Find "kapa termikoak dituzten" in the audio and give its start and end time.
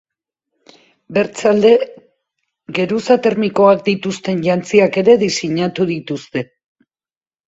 2.77-4.39